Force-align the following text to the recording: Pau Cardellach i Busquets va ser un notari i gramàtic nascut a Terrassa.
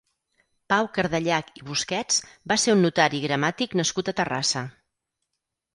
Pau 0.71 0.87
Cardellach 0.95 1.51
i 1.61 1.65
Busquets 1.67 2.17
va 2.53 2.59
ser 2.65 2.75
un 2.79 2.83
notari 2.89 3.21
i 3.23 3.27
gramàtic 3.29 3.81
nascut 3.83 4.13
a 4.15 4.19
Terrassa. 4.23 4.67